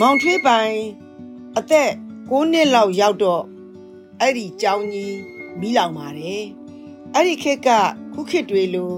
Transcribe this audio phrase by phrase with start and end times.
[0.00, 0.76] မောင်ထွေးပိုင်
[1.58, 1.90] အသက်
[2.30, 3.44] 6နှစ်လောက်ရောက်တော့
[4.20, 5.18] အဲ့ဒီကြောင်းကြီး
[5.60, 6.44] မီးလောင်ပါတယ်
[7.14, 7.68] အဲ့ဒီခေတ်က
[8.12, 8.94] ခုခေတ်တွေလို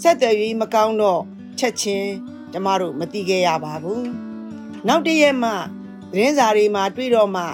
[0.00, 1.22] ဆက်သွယ်ရေးမကောင်းတော့
[1.58, 2.12] ချက်ချင်း
[2.52, 4.06] ကျမတို့မသိခဲ့ရပါဘူး
[4.86, 5.50] နောက်တရက်မှ
[6.12, 7.44] သတင်းစာတွေမှာတွေ့တော့မှ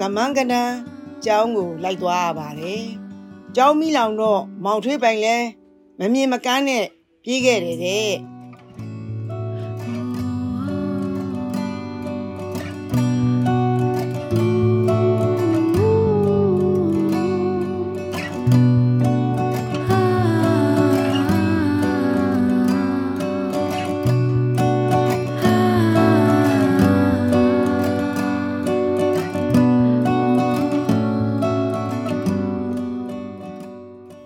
[0.00, 0.74] ကမန်းကနန်း
[1.24, 2.84] ကျောင်းကိုလိုက်သွားရပါတယ်
[3.56, 5.36] ကျောင်းမီးလောင်တော့မောင်ထွေးပိုင်လဲ
[5.98, 6.84] မမြင်မကန်းနဲ့
[7.24, 8.33] ပြေးခဲ့တယ်တဲ့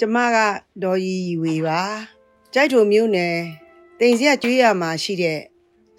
[0.00, 0.38] ကျမက
[0.82, 1.80] ဒေါ်ရီဝေပါ
[2.54, 3.36] ကြိုက်ထုံမျိုးနယ်
[3.98, 5.40] တင်စရကျွေးရမှာရှိတဲ့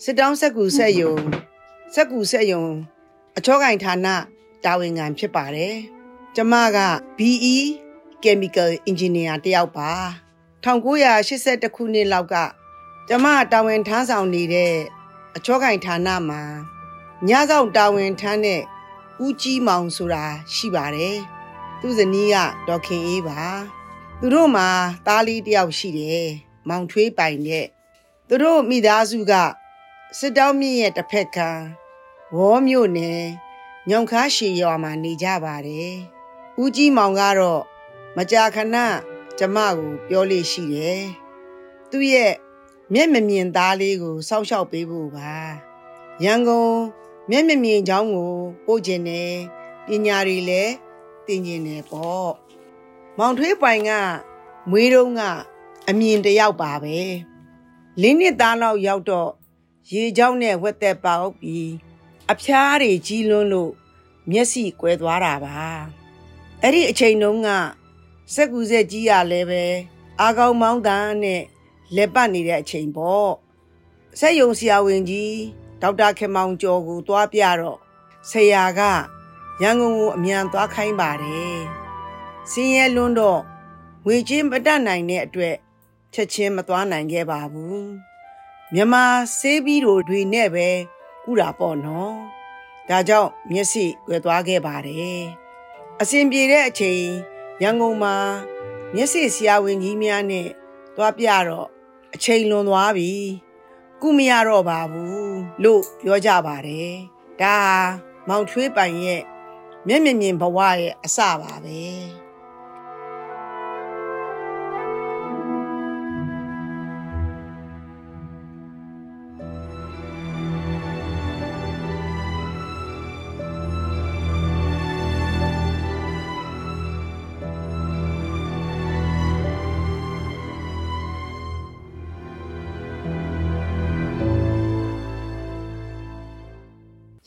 [0.03, 1.13] စစ်တောင်းဆက်ကူဆက်ယုံ
[1.93, 2.65] ဆက်ကူဆက်ယုံ
[3.37, 4.07] အချောကင်ဌာန
[4.63, 5.75] တာဝန်ခံဖြစ်ပါတယ်
[6.35, 6.79] ကျမက
[7.17, 7.57] BE
[8.23, 9.91] Chemical Engineer တယောက်ပါ
[10.63, 12.35] 1982ခုနှစ်လောက်က
[13.07, 14.75] ကျမတာဝန်ထမ်းဆောင်နေတဲ့
[15.35, 16.41] အချောကင်ဌာနမှာ
[17.27, 18.61] ညဆောင်တာဝန်ထမ်းတဲ့
[19.23, 21.17] ဦးကြီးမောင်ဆိုတာရှိပါတယ်
[21.79, 23.39] သူဇနီးကဒေါက်ခင်အေးပါ
[24.21, 24.69] သူတို့မှာ
[25.07, 26.27] သားလေးတယောက်ရှိတယ်
[26.69, 27.67] မောင်ထွေးပိုင်တဲ့
[28.27, 29.33] သူတို့မိသားစုက
[30.17, 31.37] စစ်တောင်းမြင့်ရဲ့တစ်ဖက်က
[32.35, 33.23] ဝေါ်မြို့နယ်
[33.89, 35.93] ညောင်ခါရှည်ရွာမှာနေကြပါတယ်
[36.61, 37.63] ဦးကြီးမောင်ကတော့
[38.17, 38.77] မကြာခဏ
[39.37, 41.01] ကျမကိုပြောလို့ရှိတယ်
[41.89, 42.33] သူ့ရဲ့
[42.93, 45.33] မျက်မမြင်သားလေးကိုစောင့်ရှောက်ပေးဖို့ပါ
[46.23, 46.75] ရန်ကုန်
[47.29, 48.33] မျက်မမြင်ချောင်းကို
[48.65, 49.31] ပို့ခြင်းနဲ့
[49.87, 50.73] ပညာတွေလည်း
[51.25, 52.48] သင်ခြင်းနဲ့ပေါ့
[53.21, 53.91] မောင်ထွေးပိုင်က
[54.69, 55.21] မွေးတုံးက
[55.89, 56.97] အမြင်တယောက်ပါပဲ
[58.01, 59.31] လင်းနှစ်သားလောက်ရောက်တော့
[59.91, 61.69] ရေချောင်းနဲ့ဝက်သက်ပေါက်ပြီး
[62.31, 63.71] အဖျားတွေကြီးလွန်းလို့
[64.29, 65.57] မျက်စိကွယ်သွားတာပါ
[66.61, 67.49] အဲ့ဒီအချိန်တုန်းက
[68.33, 69.63] စက်ကူဆက်ကြီးရလည်းပဲ
[70.19, 71.43] အာကောင်းမောင်းတန်းနဲ့
[71.95, 73.31] လက်ပတ်နေတဲ့အချိန်ပေါ့
[74.19, 75.37] ဆက်ယုံဆရာဝန်ကြီး
[75.81, 77.79] ဒေါက်တာခင်မောင်ကျော်ကို သွားပြတော့
[78.29, 78.81] ဆရာက
[79.61, 81.88] ရန်ကုန်ကိုအမြန်သွားခိုင်းပါတယ်
[82.51, 83.41] စင်းရဲလွန်းတော့
[84.05, 85.55] ငွေချင်းမတတ်နိုင်တဲ့အတွက်
[86.13, 87.87] ချက်ချင်းမသွားနိုင်ခဲ့ပါဘူး
[88.73, 89.03] မြန်မာ
[89.37, 90.67] ဆေးပြီးတို့တွေနဲ့ပဲ
[91.23, 92.15] ကုတာပေါ့နော်
[92.89, 95.21] ဒါကြောင့်မျက်စိွယ်သွားခဲ့ပါတယ်
[96.01, 97.03] အစဉ်ပြေတဲ့အချိန်
[97.61, 98.15] ရန်ကုန်မှာ
[98.93, 100.47] မျက်စိဆရာဝန်ကြီးများနဲ့
[100.95, 101.67] သွားပြတော့
[102.13, 103.11] အချိန်လွန်သွားပြီ
[104.01, 106.93] ကုမရတော့ပါဘူးလို့ပြောကြပါတယ်
[107.41, 107.57] ဒါ
[108.27, 109.21] မောင်ထွေးပိုင်ရဲ့
[109.87, 111.79] မျက်မြင်မြင်ဘဝရဲ့အစပါပဲ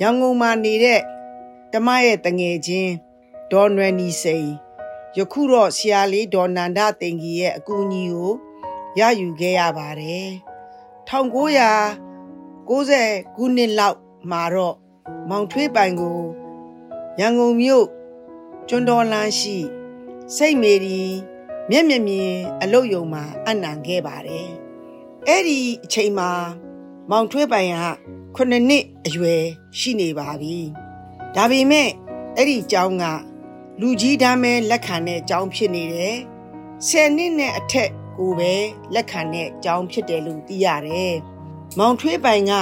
[0.02, 1.00] ရန်ကုန်မှာနေတဲ့
[1.72, 2.92] တမရဲ့တငယ်ချင်း
[3.50, 4.48] ဒေါ်နွယ်နီစိန်
[5.16, 8.32] ယခုတော့ဆရာလေးဒေါ်နန္ဒတင်ကြီးရဲ့အကူအညီကို
[8.98, 10.28] ရယူခဲ့ရပါတယ်
[11.08, 13.98] 1990ခုနှစ်လောက်
[14.30, 14.76] မှာတော့
[15.28, 16.20] မောင်ထွေးပိုင်ကို
[17.20, 17.86] ရန်ကုန်မြို့
[18.68, 19.56] ကျွန်းတော်လန်းရှိ
[20.36, 21.02] စိတ်မေရီ
[21.70, 22.32] မျက်မြင်မြင်
[22.62, 24.48] အလုတ်ယုံမှာအနံခဲ့ပါတယ်
[25.26, 26.30] အဲ့ဒီအချိန်မှာ
[27.10, 27.78] မောင်ထွေးပိုင်က
[28.36, 29.42] 9နှစ်အရွယ်
[29.78, 30.56] ရှိနေပါပြီ။
[31.34, 31.88] ဒါပေမဲ့
[32.36, 33.04] အဲ့ဒီကျောင်းက
[33.80, 36.16] လူကြီးတန်းပဲလက်ခံတဲ့အကြောင်းဖြစ်နေတယ်။
[36.86, 38.52] ဆယ်နှစ်နဲ့အထက်ကိုပဲ
[38.94, 41.14] လက်ခံတဲ့အကြောင်းဖြစ်တယ်လို့သိရတယ်။
[41.78, 42.52] မောင်ထွေးပိုင်က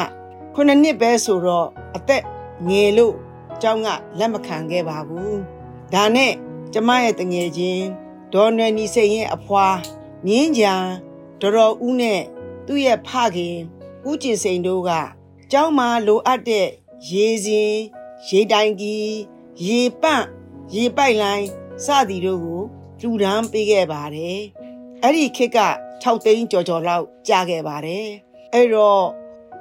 [0.54, 2.22] ခုနှစ်နှစ်ပဲဆိုတော့အသက်
[2.68, 3.14] ငယ်လို့
[3.54, 3.88] အကြောင်းက
[4.18, 5.34] လက်မခံခဲ့ပါဘူး။
[5.94, 6.32] ဒါနဲ့
[6.72, 7.86] ကျမရဲ့တငယ်ချင်း
[8.32, 9.66] ဒေါ်နွယ်နီစိန်ရဲ့အဖွာ
[10.26, 10.74] မြင်းကြံ
[11.40, 12.20] ဒေါ်တော်ဦးနဲ့
[12.66, 13.56] သူ့ရဲ့ဖခင်
[14.08, 14.90] ဦးကျင်စိန်တို့က
[15.52, 16.68] ကျောင်းမှာလိုအပ်တဲ့
[17.10, 17.74] ရေစင်
[18.28, 19.14] ရေတိုင်ကြီး
[19.66, 20.26] ရေပန့်
[20.74, 21.46] ရေပိုက်လိုင်း
[21.84, 22.60] စသည်တို့ကို
[23.00, 24.38] လူဒန်းပေးခဲ့ပါတယ်။
[25.02, 25.58] အဲ့ဒီခေတ်က
[26.02, 28.06] 6သိန်းကျော်ကျော်လောက်ကြာခဲ့ပါတယ်။
[28.54, 29.06] အဲ့တော့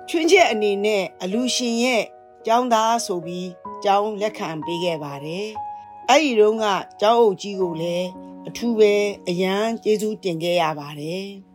[0.10, 2.04] ချွင်းချက်အနေနဲ့အလူရှင်ရဲ့
[2.46, 3.50] ကျောင်းသားဆိုပြီး
[3.84, 5.48] ကျောင်းလက်ခံပေးခဲ့ပါတယ်။
[6.10, 6.66] အဲ့ဒီတုန်းက
[7.02, 8.08] ကျောင်းအုပ်ကြီးကိုလည်း
[8.48, 8.94] အထူးပဲ
[9.30, 11.28] အရန်ကျေးဇူးတင်ခဲ့ရပါတယ်။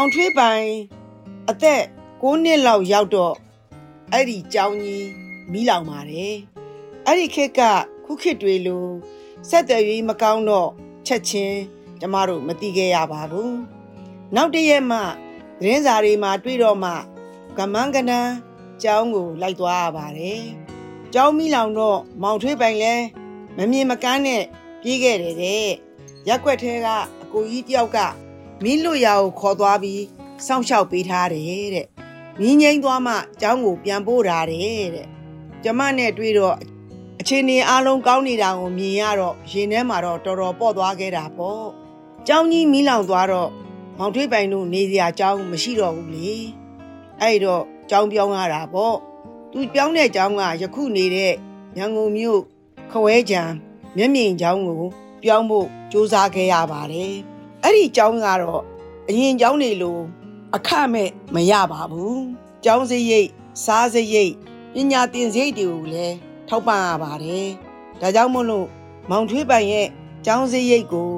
[0.00, 0.66] မောင်ထွေးပိုင်
[1.50, 1.82] အသက်
[2.22, 3.34] 6နှစ်လောက်ရောက်တော့
[4.12, 5.08] အဲ့ဒီကြောင်းကြီး
[5.52, 6.34] မိလောင်ပါတယ်
[7.06, 7.60] အဲ့ဒီခေတ်က
[8.04, 8.86] ခုခေတ်တွေလို
[9.48, 10.70] ဆက်သွယ်ရေးမကောင်းတော့
[11.06, 11.58] ချက်ချင်း
[12.00, 13.58] ကျမတို့မသိခဲ့ရပါဘူး
[14.34, 16.92] နောက်တရက်မှသတင်းစာတွေမှာတွေ့တော့မှ
[17.58, 18.32] ကမန်းကနန်း
[18.82, 20.42] ကျောင်းကိုလိုက်သွားရပါတယ်
[21.14, 22.94] ကျောင်းမိလောင်တော့မောင်ထွေးပိုင်လဲ
[23.56, 24.42] မမြင်မကန်းနဲ့
[24.82, 25.66] ပြေးခဲ့တယ်တဲ့
[26.28, 26.86] ရက်ွက်ထဲက
[27.22, 28.00] အကိုကြီးတယောက်က
[28.62, 30.02] မင်းလွတ်ရာကိုခေါ်သွားပြီး
[30.46, 31.86] စောင့်ရှောက်ပေးထားတယ်တဲ့
[32.40, 35.06] မင်းငိမ့်သွားမှကျောင်းကိုပြန်ပို့ထားတယ်တဲ့
[35.62, 36.56] ကျမနဲ့တွေ့တော့
[37.20, 41.66] အချင်းနေအားလုံးကောင်းနေတာကိုမြင်ရတော့ရင်ထဲမှာတော့တော်တော်ပေါ့သွားခဲ့တာပေါ့
[42.26, 43.50] ကျောင်းကြီးမီးလောင်သွားတော့
[43.98, 46.32] မောင်ထွေးပိုင်တို့နေစရာကျောင်းမရှိတော့ဘူးလေ
[47.20, 48.96] အဲ့တော့ကျောင်းပြောင်းရတာပေါ့
[49.52, 51.32] သူပြောင်းတဲ့ကျောင်းကယခုနေတဲ့
[51.78, 52.40] ရန်ကုန်မြို့
[52.90, 53.42] ခဝဲကြံ
[53.96, 54.82] မျက်မြင်ကျောင်းကို
[55.24, 58.62] ပြောင်းဖို့စူးစမ်းခဲ့ရပါတယ် အဲ့ဒီကျောင်းကတော့
[59.08, 60.02] အရင်ကျောင်းနေလို့
[60.54, 62.22] အခမဲ့မရပါဘူး
[62.64, 63.28] ကျောင်းစရိတ်
[63.64, 64.32] စားစရိတ်
[64.72, 66.16] ပညာသင်စရိတ်တွေကိုလည်း
[66.48, 67.48] ထောက်ပံ့ရပါတယ်
[68.00, 68.66] ဒါကြောင့်မို့လို့
[69.10, 69.88] မောင်ထွေးပိုင်ရဲ့
[70.26, 71.12] ကျောင်းစရိတ်ကို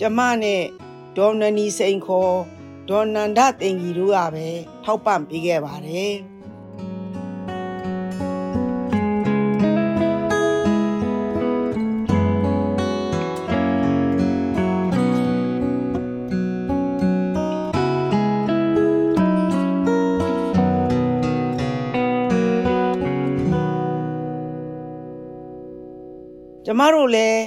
[0.00, 0.62] ကျမနဲ့
[1.16, 2.36] ဒေါ်နနီစိန်ခေါ်
[2.88, 4.48] ဒေါ်နန္ဒတင်ကြီးတို့ကပဲ
[4.84, 6.12] ထောက်ပံ့ပေးခဲ့ပါတယ်
[26.64, 27.42] ကျမတို့လည်း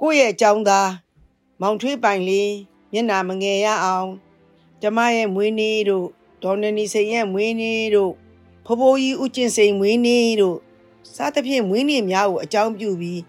[0.00, 0.90] ကိုယ့်ရဲ့အကြောင်းသား
[1.60, 2.52] မောင်ထွေးပိုင်လေး
[2.92, 4.10] မျက်နာမငယ်ရအောင်
[4.80, 6.06] ကျမရဲ့မွေးနေ့တို့
[6.42, 8.12] ဒေါ်နနီစိန်ရဲ့မွေးနေ့တို့
[8.66, 10.58] ဖဖိုးကြီးဦးကျင်စိန်မွေးနေ့တို့
[11.14, 13.20] စသဖြင့်မွေးနေ့များကိုအကြောင်းပြုပြီး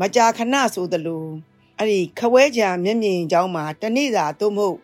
[0.00, 1.26] မကြာခဏဆိုသလို
[1.78, 4.78] အဲ့ဒီခဝဲကြံမျက်မြင်ကြောင်းမှာတနေ့သာသို့မဟုတ်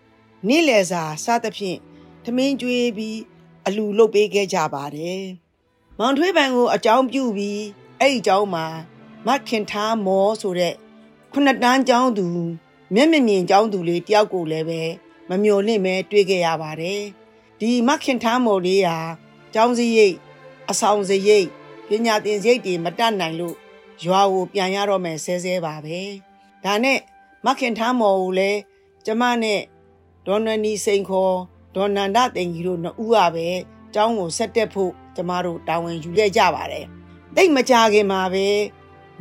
[0.49, 1.79] နေ့လယ်စာစသဖြင့်
[2.25, 3.19] ထမင်းကျွေးပြီး
[3.67, 5.23] အလူလုပ်ပေးခဲ့ကြပါတယ်။
[5.99, 7.61] မောင်ထွေးပန်ကိုအကြောင်းပြုပြီး
[8.01, 8.67] အဲ့ဒီအကြောင်းမှာ
[9.27, 10.75] မခင်ထားမောဆိုတဲ့
[11.33, 12.27] ခုနှစ်တန်းကျောင်းသူ
[12.95, 14.83] မျက်မမြင်ကျောင်းသူလေးတယောက်ကိုလည်းပဲ
[15.29, 17.03] မမျော်လင့်ပဲတွေ့ခဲ့ရပါတယ်။
[17.61, 18.99] ဒီမခင်ထားမော်လေးဟာ
[19.55, 20.17] ကျောင်းစရိတ်
[20.71, 21.49] အဆောင်စရိတ်
[21.89, 23.57] ပညာသင်စရိတ်တွေမတတ်နိုင်လို့
[24.05, 25.99] ရွာကိုပြန်ရတော့မယ်ဆဲဆဲပါပဲ။
[26.65, 26.99] ဒါနဲ့
[27.47, 28.61] မခင်ထားမော်ကိုလည်း
[29.07, 29.61] ကျမနဲ့
[30.27, 31.37] ဒေါ်နွယ်နီစိန်ခေါ်
[31.75, 33.49] ဒေါ်နန္ဒတင်ကြီးတို့နှစ်ဦးကပဲ
[33.95, 36.87] ကျောင်းကိုဆက်တက်ဖို့ကျမတို့တာဝန်ယူခဲ့ကြပါတယ်။
[37.37, 38.47] တိတ်မကြခင်မှာပဲ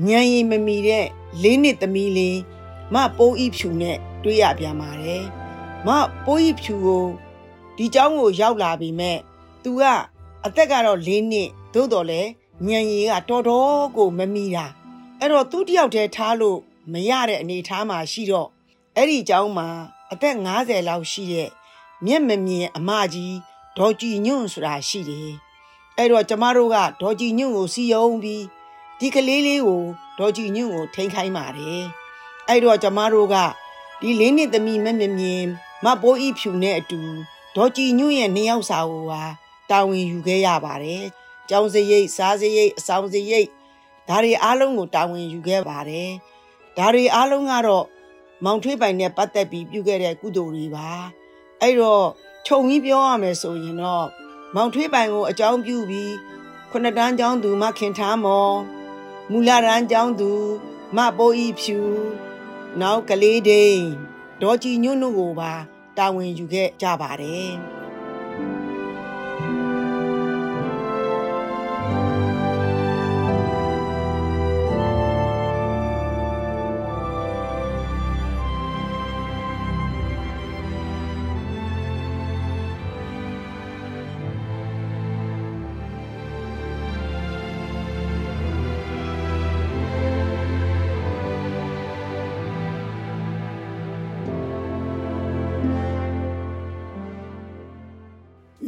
[0.07, 1.05] ညံရီမမီတဲ့
[1.41, 2.39] လေးနှစ်သမီးလေး
[2.93, 5.23] မပိုးဤဖြူနဲ့တွေ့ရပြန်ပါတယ်။
[5.87, 5.89] မ
[6.25, 7.05] ပိုးဤဖြူကို
[7.77, 9.17] ဒီကျောင်းကိုရောက်လာပြီမဲ့
[9.63, 9.83] သူက
[10.45, 12.21] အသက်ကတော့၄နှစ်သို့တော်လဲ
[12.67, 14.65] ညံရီကတော်တော်ကိုမမီတာ
[15.19, 16.59] အဲ့တော့သူ့တယောက်တည်းထားလို့
[16.91, 18.49] မရတဲ့အနေထားမှာရှိတော့
[18.95, 19.67] အဲ့ဒီကျောင်းမှာ
[20.11, 21.49] အသက်50လောက်ရှိတဲ့
[22.05, 23.35] မျက်မမြင်အမကြီး
[23.77, 25.31] ဒေါ်ကြည်ညွန့်ဆိုတာရှိတယ်
[25.97, 28.43] အဲ့တော့ကျမတို့ကဒေါ်ကြည်ညွန့်ကိုစီယုံပြီး
[28.99, 29.83] ဒီကလေးလေးကို
[30.17, 31.83] ဒေါ်ကြည်ညွန့်ကိုထိန်ခိုင်းပါတယ်
[32.47, 33.35] အဲ့တော့ကျမတို့က
[34.01, 35.43] ဒီလေးနှစ်သမီးမမြင်မြင်
[35.83, 37.01] မပိုးဤဖြူနဲ့အတူ
[37.55, 39.23] ဒေါ်ကြည်ညွန့်ရဲ့နှစ်ယောက်စာကိုဟာ
[39.69, 41.03] တာဝန်ယူခဲ့ရပါတယ်။
[41.49, 43.47] ကျောင်းစရိတ်စားစရိတ်အဆောင်စရိတ်
[44.07, 46.09] ဒါတွေအားလုံးကိုတာဝန်ယူခဲ့ပါတယ်။
[46.77, 47.85] ဒါတွေအားလုံးကတော့
[48.43, 50.89] မောင်ထွေးပိုင်နဲ့ပတ်သက်ပြီးပြုခဲ့တဲ့ကုသိုလ်တွေပါ။
[51.61, 52.05] အဲ့တော့
[52.45, 54.07] ခြုံပြီးပြောရမယ်ဆိုရင်တော့
[54.55, 56.13] မောင်ထွေးပိုင်ကိုအကြောင်းပြုပြီး
[56.71, 58.55] ခုနှစ်တန်းကျောင်းသူမခင်ထားမော်
[59.31, 60.31] မူလရန်ကျောင်းသူ
[60.95, 61.79] မပိုးဤဖြူ
[62.81, 63.81] နောက်ကလေးဒိန်
[64.41, 65.53] ဒေါ်ကြည်ညွန့်တို့ကိုပါ
[65.97, 67.51] တာဝန်ယူခဲ့ကြပါတယ်။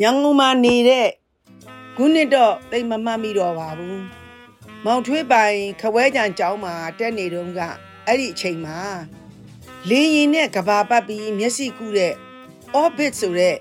[0.01, 1.07] ရန်ကုန်မှာနေတဲ့
[1.95, 4.03] ခုနှစ်တော့တိတ်မမှတ်မိတော့ပါဘူး
[4.85, 7.59] မောင်ထွေးပိုင်ခဝဲကြံကျောင်းမှာတက်နေတုန်းက
[8.05, 8.79] အဲ့ဒီအချိန်မှာ
[9.89, 12.13] လေရင်နဲ့ကဘာပတ်ပြီးမျက်စိကူးတဲ့
[12.81, 13.57] orbit ဆိုတဲ့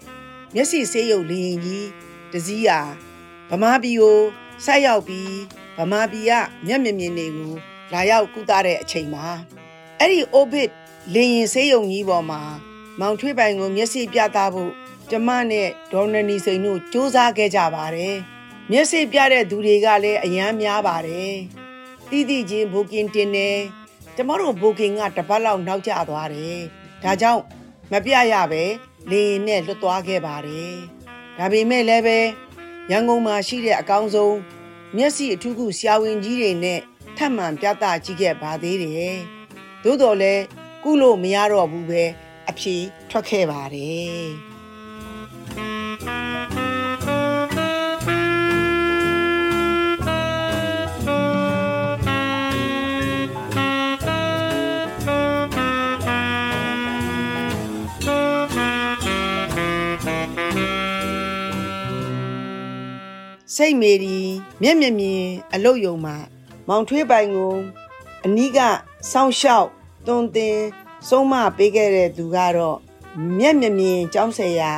[0.54, 1.88] မျက်စိဆေးရုပ်လေရင်ကြီး
[2.32, 2.80] တစည်းဟာ
[3.50, 4.20] ဗမာပြည်ကို
[4.64, 5.34] ဆိုက်ရောက်ပြီး
[5.78, 6.32] ဗမာပြည်က
[6.66, 7.52] မျက်မြင်မြင်တွေကို
[7.92, 9.26] လာရောက်ကူတာတဲ့အချိန်မှာ
[9.98, 10.70] အဲ့ဒီ orbit
[11.14, 12.42] လေရင်ဆေးရုံကြီးပေါ်မှာ
[13.00, 14.72] မောင်ထွေးပိုင်ကိုမျက်စိပြသဖို့
[15.10, 18.14] ကျမနဲ့ဒေါ်နနီစိန်တို့စူးစမ်းခဲ့ကြပါတယ်။
[18.70, 21.32] မျက်စိပြတဲ့သူတွေကလည်းအယမ်းများပါတယ်။
[22.10, 23.50] တီးတီးချင်းဘိုကင်တင်နေ
[24.16, 26.58] ကျမတို့ဘိုကင်ကတပတ်လောက်နောက်ကျသွားတယ်။
[27.02, 27.42] ဒါကြောင့်
[27.92, 28.62] မပြရပဲ
[29.10, 30.74] လေရင်နဲ့လွတ်သွားခဲ့ပါတယ်။
[31.38, 32.18] ဒါပေမဲ့လည်းပဲ
[32.90, 34.36] ရန်ကုန်မှာရှိတဲ့အကောင်းဆုံး
[34.96, 36.80] မျက်စိအထူးကုဆရာဝန်ကြီးတွေနဲ့
[37.16, 39.16] ထပ်မံပြသကြည့်ခဲ့ပါသေးတယ်။
[39.82, 40.42] သို့တော်လည်း
[40.84, 42.04] ကုလို့မရတော့ဘူးပဲ
[42.48, 42.76] အဖြေ
[43.10, 44.26] ထွက်ခဲ့ပါတယ်။
[63.56, 64.18] စိတ်မေဒီ
[64.62, 65.22] မျက်မြင်မြင်
[65.52, 66.16] အလုတ်ယုံမှာ
[66.68, 67.54] မောင်ထွေးပိုင်ကို
[68.24, 68.58] အနီးက
[69.10, 69.68] စောင်းလျှောက်
[70.06, 70.58] တွန်တင်
[71.08, 72.78] ဆုံးမပေးခဲ့တဲ့သူကတော့
[73.38, 74.72] မျက်မြင်မြင်ကြောင်းဆရာ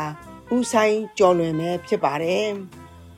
[0.54, 2.46] ဦးဆိုင်ကျော်လွင်ပဲဖြစ်ပါတယ်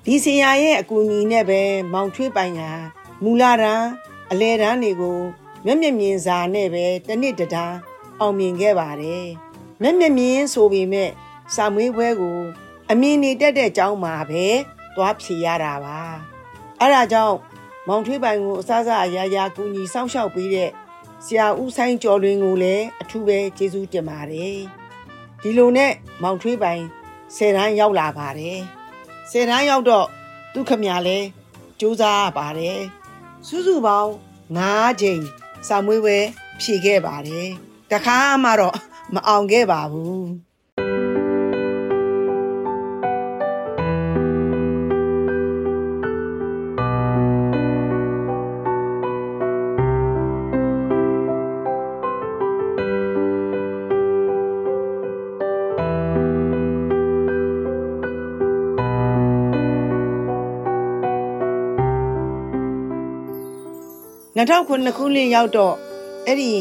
[0.05, 1.61] ဒီဆရာရဲ့အကူအညီနဲ့ပဲ
[1.93, 2.63] မောင်ထွေးပိုင်က
[3.23, 3.89] မူလာတန်း
[4.31, 5.19] အလဲတန်းတွေကို
[5.65, 7.77] မျက်မြင်မြင်စာနဲ့ပဲတစ်နှစ်တန်း
[8.21, 9.27] အောင်မြင်ခဲ့ပါတယ်
[9.83, 11.11] မျက်မြင်မြင်ဆိုပေမဲ့
[11.55, 12.39] စာမွေးပွဲကို
[12.91, 14.45] အမြင်နေတက်တဲ့ကျောင်းမှာပဲ
[14.97, 15.99] သွားဖြေရတာပါ
[16.81, 17.37] အဲ့ဒါကြောင့်
[17.89, 20.71] မောင်ထွေးပိုင်ကိုအစားစားအရာရာကူညီစောင့်ရှောက်ပေးတဲ့
[21.25, 24.59] ဆရာဦးဆိုင်ကျော်လွင်ကိုလည်းအထူးပဲကျေးဇူးတင်ပါတယ်
[25.43, 26.83] ဒီလိုနဲ့မောင်ထွေးပိုင်
[27.37, 28.59] ဆယ်တန်းရောက်လာပါတယ်
[29.31, 30.07] ဆယ်တန်းရောက်တော့
[30.53, 31.19] သူခမရလဲ
[31.79, 32.81] စူးစမ်းပါတယ်
[33.47, 34.11] စုစုပေါင်း
[34.57, 35.23] 9ချိန်
[35.67, 36.19] စာမွေးပွဲ
[36.61, 37.49] ဖြည့်ခဲ့ပါတယ်
[37.93, 38.77] တခါမှတော့
[39.15, 40.25] မအောင်ခဲ့ပါဘူး
[64.37, 65.75] 2009ခုနှစ်ရောက်တော့
[66.27, 66.53] အဲ့ဒီ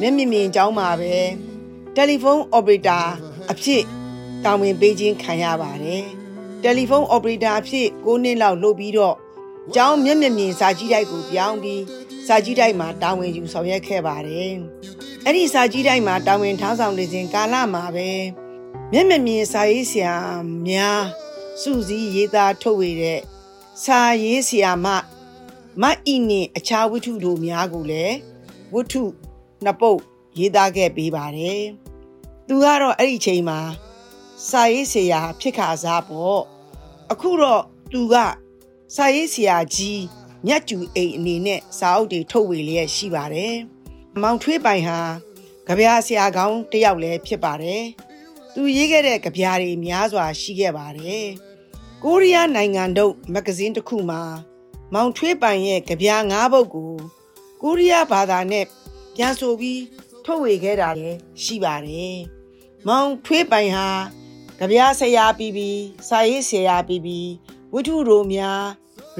[0.00, 1.14] မျက်မြင်မြင်ကြောင်းမှာပဲ
[1.94, 3.04] တယ်လီဖုန်း operator
[3.50, 3.82] အဖြစ်
[4.44, 6.04] တာဝန်ပေးခြင်းခံရပါတယ်
[6.62, 9.16] တယ်လီဖုန်း operator အဖြစ်9နှစ်လောက်လုပ်ပြီးတော့
[9.74, 11.82] ကျောင်းမျက်မြင်မြင်စာကြည့်တိုက်ကိုပြောင်းပြီး
[12.26, 14.54] စာကြည့်တိုက်မှာတာဝန်ယူဆောင်ရွက်ခဲ့ပါတယ်
[15.24, 18.08] အဲ့ဒီစာကြည့်တိုက်မှာတာဝန်ထမ်းဆောင်နေစဉ်ကာလမှာပဲ
[18.92, 20.14] မျက်မြင်မြင်စာရေးဆရာ
[20.68, 21.02] များ
[21.62, 23.20] စုစည်းရေးသားထုတ်ဝေတဲ့
[23.84, 24.86] စာရေးဆရာမ
[25.82, 28.16] မအီနှင့်အခြားဝတ္ထုတို့များကိုလည်း
[28.74, 29.02] ဝတ္ထု
[29.64, 30.00] နှစ်ပုတ်
[30.38, 31.62] ရေးသားခဲ့ပေးပါတယ်။
[32.46, 33.60] သူကတော့အဲ့ဒီချိန်မှာ
[34.48, 36.40] စာရေးဆရာဖြစ်ခါစားပေါ့။
[37.12, 38.14] အခုတော့သူက
[38.96, 40.02] စာရေးဆရာကြီး
[40.46, 43.54] မြတ်ကျူအိမ်အနေနဲ့စာအုပ်တွေထုတ်ဝေလျက်ရှိပါတယ်။
[44.22, 45.00] မောင်ထွေးပိုင်ဟာ
[45.66, 47.82] ကြပြားဆရာကောင်းတစ်ယောက်လည်းဖြစ်ပါတယ်။
[48.54, 51.24] သူရေးခဲ့တဲ့ကြပြားတွေများစွာရှိခဲ့ပါတယ်။
[52.04, 54.22] ကိုရီးယားနိုင်ငံတို့မဂ္ဂဇင်းတစ်ခုမှာ
[54.94, 56.92] မောင်ထွေးပိုင်ရဲ့ကြပြား၅ပုဒ်ကို
[57.62, 58.64] ကိုရီးယားဘာသာနဲ့
[59.14, 59.82] ပြန်ဆိုပြီး
[60.24, 62.16] ထုတ်ဝေခဲ့တာလည်းရှိပါတယ်။
[62.86, 63.88] မောင်ထွေးပိုင်ဟာ
[64.58, 67.30] ကြပြားဆရာပြီးပြီးစာရေးဆရာပြီးပြီး
[67.72, 68.62] ဝိထုတို့များ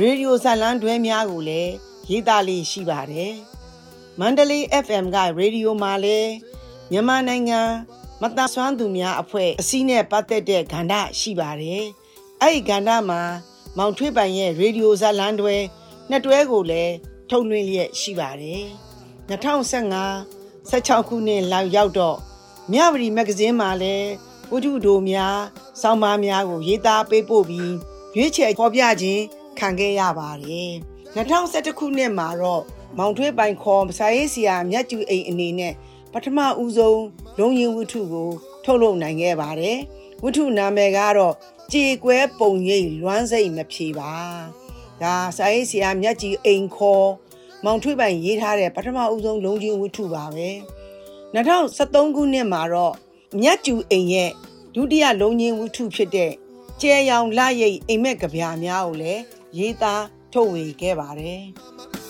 [0.00, 1.72] ရေဒီယိုဇလန်းတွဲများကိုလည်း
[2.10, 3.32] ရေးသားလေးရှိပါတယ်။
[4.20, 6.32] မန္တလေး FM ကရေဒီယိုမှာလည်း
[6.90, 7.60] မြန်မာနိုင်ငံ
[8.20, 11.82] မတဆွမ်းသူများအဖွဲ့အစည်းနဲ့ပတ်သက်တဲ့ကဏ္ဍရှိပါတယ်။
[12.40, 13.22] အဲ့ဒီကဏ္ဍမှာ
[13.78, 15.56] မောင်ထွေးပိုင်ရဲ့ရေဒီယိုဇာတ်လမ်းတွဲ
[16.10, 16.94] နှစ်တွဲကိုလည်း
[17.30, 18.62] ထုတ်လွှင့်လျက်ရှိပါတယ်
[19.28, 22.16] 2015 16ခုနှစ်လောက်ရောက်တော့
[22.72, 24.08] မြဝတီမဂ္ဂဇင်းမှာလည်း
[24.50, 25.38] ဝတ္ထုတို့များ
[25.80, 27.74] စောင်းပါးများကို ရေးသားပေးပို့ပြီး
[28.16, 29.22] ရွေးချယ်ဖော်ပြခြင်း
[29.58, 30.70] ခံခဲ့ရပါတယ်
[31.14, 32.62] 2011ခုနှစ်မှာတော့
[32.98, 35.72] မောင်ထွေးပိုင်ခေါ်စာရေးဆရာမြတ်ကျူအိမ်အနေနဲ့
[36.12, 37.02] ပထမဦးဆုံး
[37.38, 38.30] လုံရင်ဝတ္ထုကို
[38.64, 39.78] ထုတ်လုပ်နိုင်ခဲ့ပါတယ်
[40.22, 41.34] ဝတ္ထုနာမည်ကတော့
[41.72, 44.12] ကြေကွဲပုံရိပ်လွမ်းစိတ်မဖြေပါ
[45.02, 47.08] ဒါစာရေးဆရာမြတ်ကြီးအိမ်ခေါ်
[47.64, 50.48] မောင်ထွေးပိုင်ရေးထားတဲ့ပထမဦးဆုံးလုံးချင်းဝတ္ထုပါပဲ
[51.34, 52.94] 2013ခုနှစ်မှာတော့
[53.40, 54.30] မြတ်ကျူအိမ်ရဲ့
[54.74, 56.32] ဒုတိယလုံးချင်းဝတ္ထုဖြစ်တဲ့
[56.80, 59.22] ကျဲရောင်လရိတ်အိမ်မက်ကဗျာများကိုလည်း
[59.58, 61.42] ရေးသားထုတ်ဝေခဲ့ပါတယ်။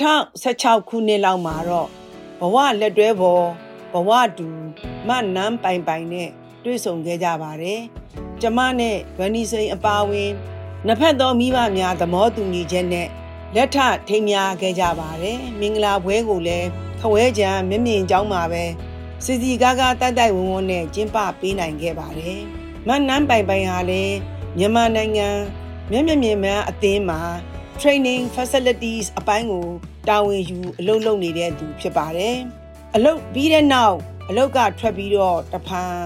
[0.00, 1.88] 2016ခုနှစ်လောက်မှာတော့
[2.40, 3.46] ဘဝလက်တွဲပေါ်
[3.92, 4.48] ဘဝတူ
[5.08, 6.30] မနန်းပိုင်ပိုင်နဲ့
[6.64, 7.80] တွေ့ဆုံခဲ့ကြပါတယ်။
[8.40, 10.30] ကျမနဲ့ဗန်နီစိန်အပါဝင်
[10.86, 13.08] နှစ်ဖက်သောမိဘများသမောတူညီချက်နဲ့
[13.54, 13.76] လက်ထ
[14.08, 16.68] ထိန်များခဲ့ကြပါတယ်။မင်္ဂလာပွဲကိုလည်း
[17.00, 18.64] ခဝဲကြံမြမြင်ကြောင်းမှာပဲ
[19.24, 22.38] စီစီကားကားတိုက်တိုက်ဝန်းဝန်းနဲ့ကျင်းပပေးနိုင်ခဲ့ပါတယ်။
[22.88, 24.16] မနန်းပိုင်ပိုင်ဟာလည်း
[24.58, 25.28] မြန်မာနိုင်ငံ
[25.90, 27.20] မျက်မျက်မြင်မှအသင်းမှာ
[27.82, 29.66] training facilities အပိုင်းကို
[30.08, 32.36] တာဝန်ယူအလုပ်လုပ်နေတဲ့သူဖြစ်ပါတယ်။
[32.94, 33.96] အလုပ်ပြီးတဲ့နောက်
[34.28, 35.96] အလုပ်ကထွက်ပြီးတော့တဖန်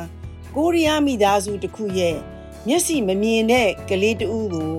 [0.54, 2.16] ကိုရီးယားမိသားစုတစ်ခုရဲ့
[2.66, 4.72] မျက်စိမမြင်တဲ့ကလေးတဦးကို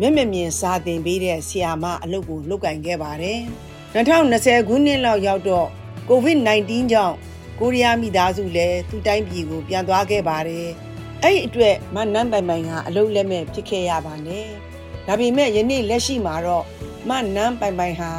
[0.00, 3.40] မျက်မမြင်စာသင်ပေးတဲ့ဆီယာမအလုပ်ကိုလုပ်ကင်ခဲ့ပါတယ်။
[3.94, 5.68] 2020ခုနှစ်လောက်ရောက်တော့
[6.10, 7.16] COVID-19 ကြောင့်
[7.58, 10.66] ကိုရီးယားမိသားစုလည်းသူ့တိုင်းပြည်ကိုပြန်သွားခဲ့ပါတယ်။
[11.22, 14.48] အဲ့ဒီအတွက်မနန်းပိုင်ပိုင်ကအလုပ်လက်မဲ့ဖြစ်ခဲ့ရပါနဲ့။
[15.08, 16.64] ဒါပေမဲ့ယနေ့လက်ရှိမှာတော့
[17.08, 18.12] မနန်းပိုင်ပိုင်ဟာ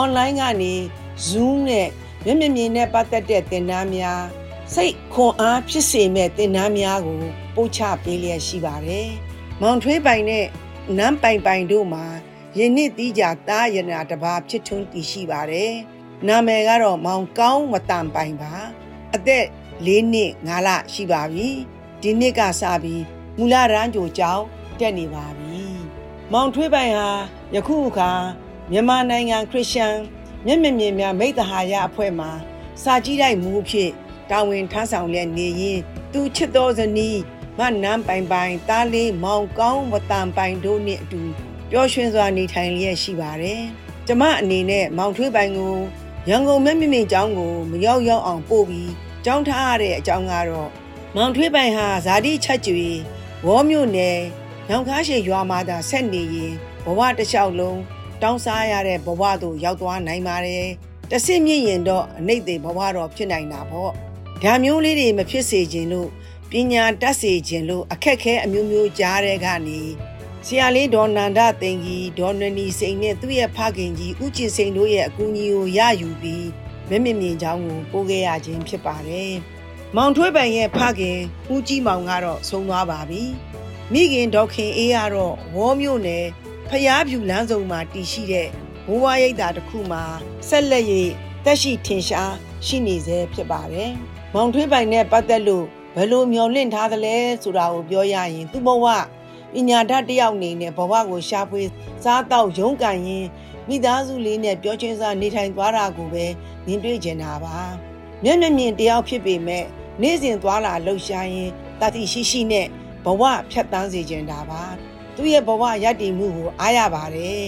[0.00, 0.74] online ကနေ
[1.28, 1.88] Zoom နဲ့
[2.24, 4.22] မျက်မြင်မြင်နဲ့ပတ်သက်တဲ့သင်တန်းများ
[4.74, 7.22] စိတ်ခွန်အားဖြစ်စေမဲ့သင်တန်းများကို
[7.54, 9.08] ပို့ချပေးလျက်ရှိပါတယ်။
[9.60, 10.46] မောင်ထွေးပိုင်နဲ့
[10.98, 12.06] နန်းပိုင်ပိုင်တို့မှာ
[12.58, 15.72] ယနေ့တီးကြသားရနာတပါဖြစ်ထွန်းတည်ရှိပါတယ်။
[16.26, 18.52] နာမည်ကတော့မောင်ကောင်းမတန်ပိုင်ပါ။
[19.14, 19.44] အသက်
[19.86, 21.48] ၄နှစ်၅လရှိပါပြီ။
[22.02, 23.02] ဒီနှစ်ကစပြီး
[23.38, 24.44] မူလရန်ကြိုကျောင်း
[24.78, 25.62] တက်နေပါပြီ။
[26.32, 27.08] မောင်ထွေးပိုင်ဟာ
[27.54, 28.10] ယခုအခါ
[28.70, 29.96] မြန်မာနိုင်ငံခရစ်ယာန်
[30.46, 32.30] မျက်မြင်မြင်များမိတ္တဟာယအဖွဲ့မှာ
[32.82, 33.90] စာကြည့်တိုက်မှုဖြစ်
[34.30, 35.80] တာဝန်ထမ်းဆောင်လျက်နေရင်
[36.12, 37.20] သူချစ်တော်ဇနီး
[37.58, 41.22] မနန်းပိုင်ပိုင်တားလေးမောင်ကောင်းဝတန်ပိုင်တို့နှင့်အတူ
[41.70, 43.62] ပျော်ရွှင်စွာနေထိုင်လျက်ရှိပါတယ်။
[44.06, 45.76] ကျမအနေနဲ့မောင်ထွေးပိုင်ကို
[46.28, 48.90] ရန်ကုန်မြင့်မြင့်ကျောင်းကိုမရောက်ရောက်အောင်ပို့ပြီး
[49.24, 50.70] ကျောင်းထားရတဲ့အကြောင်းကတော့
[51.16, 52.90] မောင်ထွေးပိုင်ဟာဇာတိချက်ကျွေ
[53.46, 54.18] ဝေါမြို့နယ်
[54.70, 57.80] ရောင်ကားရှိရွာမှာသာဆက်နေရင်ဘဝတစ်လျှောက်လုံး
[58.22, 60.66] တောင်းစားရတဲ့ဘဝသို့ရောက်သွားနိုင်ပါတယ်။
[61.10, 63.90] တဆင့်မြင့်ရင်တော့အနိမ့်သေးဘဝတော့ဖြစ်နိုင်တာပေါ့။
[64.42, 66.08] ဒါမျိုးလေးတွေမဖြစ်စေခြင်းလို့
[66.50, 69.80] ပညာတတ်စေခြင်းလို့အခက်ခဲအမျိုးမျိုးကြားတဲ့ကနေ
[70.46, 76.46] ဆရာလေးဒေါ်နန္ဒသိင်ကြီးဒေါ်နနီစိန်နဲ့သူ့ရဲ့ဖခင်ကြီးဦးကျင်စိန်တို့ရဲ့အကူအညီကိုရယူပြီး
[76.88, 79.32] မမြင့်မြင့်ချောင်းကိုပို့ခဲ့ရခြင်းဖြစ်ပါတယ်။
[79.96, 81.18] မောင်ထွေးပိုင်ရဲ့ဖခင်
[81.52, 83.24] ဦးကြီးမောင်ကတော့ဆုံးသွားပါပြီ။
[83.94, 86.24] မိခင်ဒေါခင်အေးကတော့ဝေါ်မြို့နယ်
[86.68, 88.48] ဖျားဖြူလမ်းစုံမှာတည်ရှိတဲ့
[88.86, 90.02] ဘိုးဘွားရိပ်သာတစ်ခုမှာ
[90.48, 91.10] ဆက်လက်ရည်
[91.44, 92.34] တက်ရှိထင်ရှား
[92.66, 93.90] ရှိနေစေဖြစ်ပါတယ်။
[94.34, 98.86] မောင်ထွေးပိုင်နဲ့ပတ်သက်လို့ဘယ်လိုမျောလင့်ထားသလဲဆိုတာကိုပြောရရင် သူ့ဘဝ
[99.54, 101.62] ပညာတတ်တယောက်အနေနဲ့ဘဝကိုရှာဖွေ
[102.04, 103.26] စားတော့ရုန်းကန်ရင်
[103.68, 106.26] မိသားစုလေးနဲ့ပြောချင်းစားနေထိုင်သွားတာကိုပဲ
[106.66, 107.56] မြင်တွေ့ကျင်တာပါ။
[108.24, 109.64] မျက်မျက်မြင်တယောက်ဖြစ်ပေမဲ့
[110.02, 111.50] နေ့စဉ်သွားလာလှုပ်ရှားရင်
[111.80, 112.68] တတိရှိရှိနဲ့
[113.04, 114.62] ဘဝဖြတ်တန်းစေကျင်တာပါ။
[115.16, 117.44] သူ့ရဲ့ဘဝရည်တည်မှုကိုအားရပါတယ်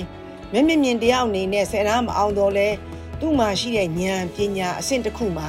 [0.53, 2.69] မျက်မြင်မြင်တယောက်အနေနဲ့ဆယ်နာမအောင်တော့လဲ
[3.21, 5.49] သူ့မှာရှိတဲ့ဉာဏ်ပညာအဆင့်တစ်ခုမှာ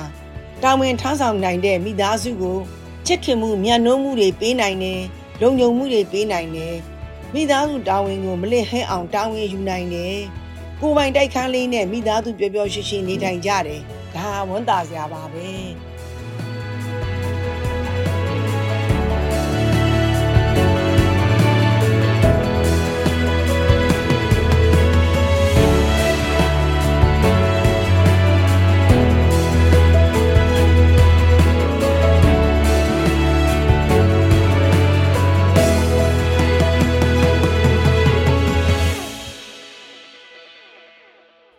[0.64, 2.58] တာဝန်ထမ်းဆောင်နိုင်တဲ့မိသားစုကို
[3.06, 5.02] ချစ်ခင်မှုမြတ်နိုးမှုတွေပေးနိုင်တယ်
[5.42, 6.76] လုံခြုံမှုတွေပေးနိုင်တယ်
[7.34, 10.18] မိသားစုတာဝန်ကိုမလစ်ဟဲအောင်တာဝန်ယူနိုင်တယ်
[10.80, 13.82] ကိုယ်ပိုင်တိုက်ခန်းလေးနဲ့မိသားစုပျော်ပျော်ရွှင်ရွှင်နေထိုင်ကြတယ်
[14.16, 15.48] ဒါဝန်တာစရာပါပဲ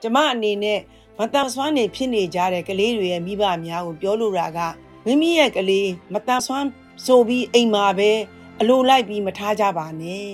[0.07, 0.81] ကျမအနေနဲ့
[1.19, 4.59] မတန်ဆွမ်းနေဖြစ်နေကြတဲ့ကလေးတွေရဲ့မိဘများကိုပြောလိုတာက
[5.05, 6.69] မိမိရဲ့ကလေးမတန်ဆွမ်း
[7.07, 8.11] ဆိုပြီးအိမ်မှာပဲ
[8.61, 10.27] အလိုလိုက်ပြီးမထားကြပါနဲ့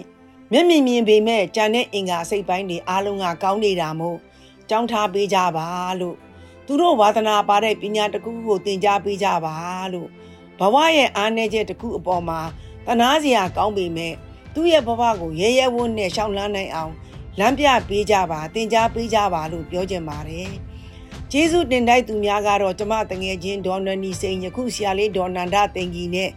[0.52, 4.18] မျက်မြင်မြင်ပေမဲ့ကြံတဲ့အင်္ဂါစိတ်ပိုင်းတွေအားလုံးကကောင်းနေတာမို့
[4.68, 5.66] ကြောင်းထားပေးကြပါ
[6.00, 6.16] လို့
[6.66, 9.54] သူတို့ဝါသနာပါတဲ့ပညာတစ်ခုကိုသင်ကြားပေးကြပါ
[9.92, 10.08] လို့
[10.58, 12.40] ဘဝရဲ့အားနည်းချက်တစ်ခုအပေါ်မှာ
[12.86, 14.14] တနာစရာကောင်းပေမဲ့
[14.54, 16.92] သူ့ရဲ့ဘဝကိုရဲရဲဝံ့နဲ့ရှောင်လန်းနိုင်အောင်
[17.38, 20.48] လမ်းပြပေးကြပါတင် जा ပေးကြပါလို့ပြောချင်ပါတယ်။
[21.30, 26.30] ကျေးဇူးတင်တိုက်သူများကတော့ကျမတငယ်ချင်းဒေါ်နနီစိန်ယခုဆရာလေးဒေါ်နန္ဒတင်ကြီးနဲ့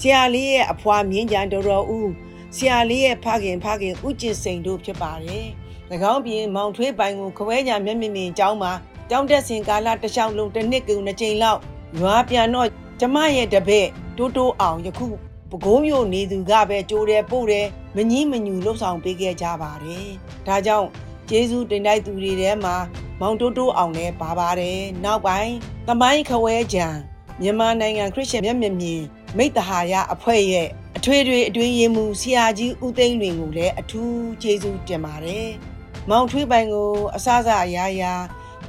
[0.00, 2.10] ဆရာလေးရဲ့အဖွာမြင်းကြံတော်တော်ဦး
[2.56, 5.46] ဆရာလေးရဲ့ဖခင်ဖခင်ဦးကျင်စိန်တို့ဖြစ်ပါတယ်။၎
[6.12, 8.72] င်းပြင်မောင်ထွေးပိုင်ကိုခွဲညာမျက်မြင်မြင်ကျောင်းမှာ
[9.10, 11.60] ကျောင်းတက်စဉ်ကာလတစ်လျှောက်လုံးတစ်နှစ်ကူနှစ်ချိန်လောက်
[12.00, 12.68] ရွာပြန်တော့
[13.00, 15.08] ကျမရဲ့တပည့်တိုးတိုးအောင်ယခု
[15.50, 17.66] ပကိုးမျိုးနေသူကပဲကြိုးတယ်ပို့တယ်
[17.98, 20.06] မငီးမညူလှုပ်ဆောင်ပေးခဲ့ကြပါတယ်။
[20.46, 20.88] ဒါကြောင့်
[21.28, 22.76] ကျေးဇူးတင်တိုက်သူတွေထဲမှာ
[23.20, 25.54] မောင်တိုးတိုးအောင်လည်းပါပါတယ်။နောက်ပိုင်း
[25.86, 26.86] သမိုင်းခဝဲကြံ
[27.42, 29.02] မြန်မာနိုင်ငံခရစ်ယာန်မျက်မြင်မြင်
[29.36, 35.48] မိတ္တဟာယအဖွဲ့ရဲ့အထွေထွေအတွင်းရေးမှူးဆရာကြီးဦးသိန်းလွင်ကိုလည်းအထူးကျေးဇူးတင်ပါတယ်။
[36.10, 38.12] မောင်ထွေးပိုင်ကိုအစစအရာရာ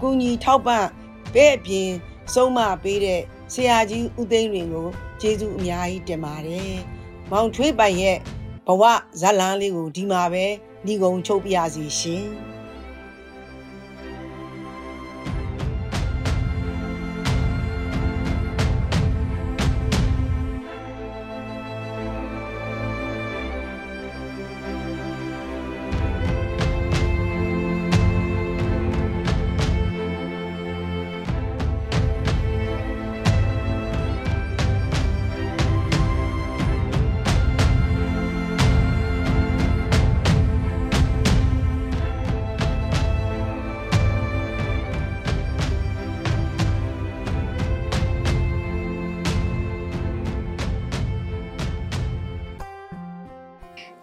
[0.02, 0.86] ကုညီထောက်ပံ့
[1.34, 1.90] ပဲ့အပြင်
[2.34, 3.22] စုံမပေးတဲ့
[3.54, 4.88] ဆရာကြီးဦးသိန်းတွင်ကို
[5.22, 6.74] ကျေးဇူးအများကြီးတင်ပါတယ်။
[7.32, 8.18] မောင်ထွေးပိုင်ရဲ့
[8.70, 8.84] ဘဝ
[9.22, 10.46] ဇတ်လန်းလေးကိုဒီမှာပဲ
[10.86, 12.26] ညီကုံချုပ်ပြရစီရှင်။။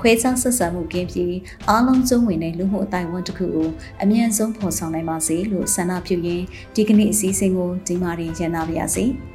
[0.00, 1.36] ခွဲခြားဆက်ဆံမှုကင်းပြီး
[1.68, 3.68] အားလုံးစုံဝင်တဲ့လူမှုအတိုင်းအဝန်တစ်ခုကို
[4.02, 9.04] အမြင့်ဆုံးဖော်ဆောင်နိုင်ပါစေလို့ဆန္ဒပြုရင်းဒီကနေ့အစည်းအဝေးကိုဒီမှာရင်ရန်နာပါရစေ။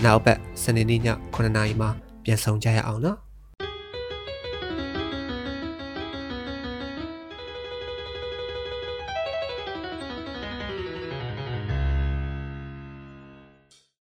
[0.04, 1.00] ။နောက်ပတ်စနေနေ့ည
[1.34, 1.90] 9:00နာရီမှာ
[2.24, 3.18] ပြန်ဆောင်ကြရအောင်နော်။